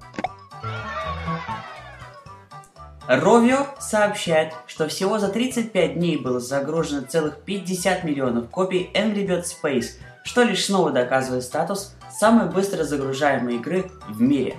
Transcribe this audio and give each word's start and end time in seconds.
Rovio 3.08 3.66
сообщает, 3.80 4.52
что 4.68 4.90
всего 4.90 5.20
за 5.20 5.30
35 5.30 5.94
дней 5.94 6.18
было 6.18 6.42
загружено 6.42 7.04
целых 7.04 7.44
50 7.44 8.04
миллионов 8.04 8.50
копий 8.50 8.90
Angry 8.94 9.26
Birds 9.26 9.54
Space, 9.64 9.92
что 10.26 10.44
лишь 10.44 10.66
снова 10.66 10.92
доказывает 10.92 11.44
статус 11.44 11.95
самой 12.12 12.50
быстро 12.50 12.84
загружаемой 12.84 13.56
игры 13.56 13.92
в 14.08 14.22
мире. 14.22 14.58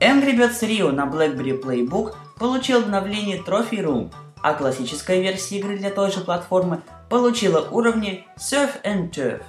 Angry 0.00 0.36
Birds 0.36 0.60
Rio 0.60 0.90
на 0.92 1.06
BlackBerry 1.06 1.60
Playbook 1.62 2.14
получил 2.38 2.80
обновление 2.80 3.38
Trophy 3.38 3.82
Room, 3.82 4.12
а 4.42 4.54
классическая 4.54 5.20
версия 5.20 5.58
игры 5.58 5.78
для 5.78 5.90
той 5.90 6.12
же 6.12 6.20
платформы 6.20 6.82
получила 7.08 7.68
уровни 7.70 8.26
Surf 8.36 8.82
and 8.84 9.10
Turf. 9.10 9.42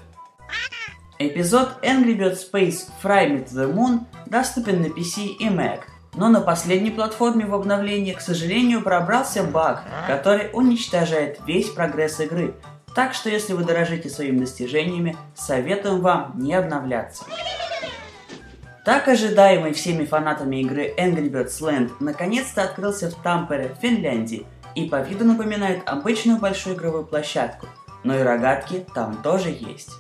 Эпизод 1.20 1.84
Angry 1.84 2.18
Birds 2.18 2.40
Space 2.52 2.90
Fry 3.04 3.28
Me 3.28 3.46
to 3.46 3.54
the 3.54 3.74
Moon 3.74 4.02
доступен 4.28 4.82
на 4.82 4.88
PC 4.88 5.26
и 5.40 5.48
Mac– 5.48 5.82
но 6.18 6.30
на 6.30 6.42
последней 6.42 6.90
платформе 6.90 7.46
в 7.46 7.54
обновлении, 7.54 8.12
к 8.12 8.22
сожалению, 8.22 8.82
пробрался 8.82 9.44
баг, 9.44 9.84
который 10.08 10.50
уничтожает 10.52 11.40
весь 11.46 11.70
прогресс 11.70 12.20
игры. 12.20 12.56
Так 12.98 13.14
что 13.14 13.30
если 13.30 13.54
вы 13.54 13.64
дорожите 13.64 14.10
своими 14.10 14.40
достижениями, 14.40 15.16
советуем 15.36 16.02
вам 16.02 16.34
не 16.40 16.56
обновляться. 16.56 17.26
Так 18.84 19.08
ожидаемый 19.08 19.74
всеми 19.74 20.04
фанатами 20.04 20.62
игры 20.62 20.96
Angry 20.98 21.30
Birds 21.30 21.62
Land 21.62 21.92
наконец-то 22.00 22.64
открылся 22.64 23.12
в 23.12 23.22
Тампере, 23.22 23.78
Финляндии, 23.80 24.48
и 24.74 24.90
по 24.90 25.00
виду 25.02 25.26
напоминает 25.26 25.88
обычную 25.88 26.40
большую 26.40 26.76
игровую 26.76 27.06
площадку, 27.06 27.68
но 28.04 28.18
и 28.18 28.24
рогатки 28.24 28.84
там 28.96 29.22
тоже 29.22 29.50
есть. 29.50 29.92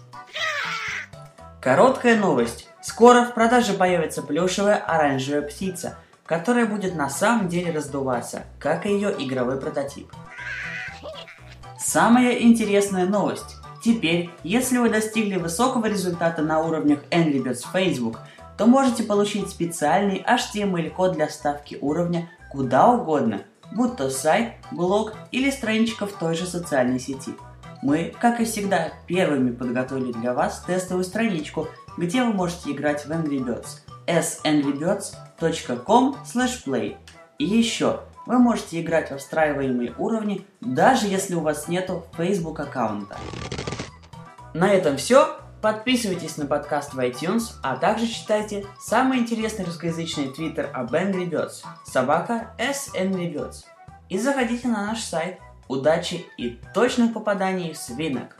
Короткая 1.61 2.15
новость. 2.15 2.67
Скоро 2.81 3.25
в 3.25 3.35
продаже 3.35 3.73
появится 3.73 4.23
плюшевая 4.23 4.77
оранжевая 4.77 5.43
птица– 5.43 5.99
которая 6.27 6.65
будет 6.65 6.93
на 6.95 7.09
самом 7.09 7.47
деле 7.47 7.71
раздуваться, 7.71 8.43
как 8.59 8.85
и 8.85 8.91
ее 8.91 9.15
игровой 9.17 9.59
прототип. 9.59 10.11
Самая 11.79 12.39
интересная 12.39 13.05
новость. 13.05 13.57
Теперь, 13.83 14.29
если 14.43 14.79
вы 14.79 14.89
достигли 14.89 15.37
высокого 15.37 15.85
результата 15.85 16.41
на 16.41 16.59
уровнях 16.59 16.99
Angry 17.11 17.43
Birds 17.43 17.63
Facebook, 17.71 18.19
то 18.57 18.65
можете 18.65 19.03
получить 19.03 19.49
специальный 19.49 20.23
HTML-код 20.27 21.13
для 21.13 21.29
ставки 21.29 21.77
уровня 21.79 22.29
куда 22.51 22.91
угодно, 22.91 23.43
будь 23.71 23.95
то 23.95 24.09
сайт, 24.09 24.53
блог 24.71 25.13
или 25.31 25.51
страничка 25.51 26.07
в 26.07 26.13
той 26.13 26.35
же 26.35 26.45
социальной 26.47 26.99
сети. 26.99 27.33
Мы, 27.83 28.13
как 28.19 28.39
и 28.39 28.45
всегда, 28.45 28.91
первыми 29.05 29.51
подготовили 29.51 30.11
для 30.11 30.33
вас 30.33 30.63
тестовую 30.65 31.03
страничку, 31.03 31.67
где 31.97 32.23
вы 32.23 32.33
можете 32.33 32.71
играть 32.71 33.05
в 33.05 33.11
Angry 33.11 33.45
Birds. 33.45 33.81
S 34.07 34.41
com 34.43 36.15
play. 36.25 36.97
И 37.37 37.45
еще, 37.45 37.99
вы 38.27 38.39
можете 38.39 38.81
играть 38.81 39.09
во 39.09 39.17
встраиваемые 39.17 39.95
уровни, 39.97 40.45
даже 40.59 41.07
если 41.07 41.33
у 41.33 41.39
вас 41.39 41.69
нету 41.69 42.05
Facebook 42.17 42.59
аккаунта. 42.59 43.17
На 44.53 44.69
этом 44.69 44.97
все. 44.97 45.37
Подписывайтесь 45.61 46.37
на 46.37 46.45
подкаст 46.45 46.93
в 46.93 46.99
iTunes, 46.99 47.53
а 47.63 47.77
также 47.77 48.05
читайте 48.05 48.65
самый 48.79 49.19
интересный 49.19 49.65
русскоязычный 49.65 50.27
твиттер 50.27 50.69
об 50.73 50.93
Angry 50.93 51.27
Birds– 51.27 51.63
собака 51.85 52.53
S 52.59 52.91
Angry 52.93 53.33
Birds. 53.33 53.63
И 54.09 54.19
заходите 54.19 54.67
на 54.67 54.87
наш 54.87 54.99
сайт. 54.99 55.39
Удачи 55.67 56.25
и 56.37 56.61
точных 56.73 57.13
попаданий 57.13 57.73
в 57.73 57.77
свинок! 57.77 58.37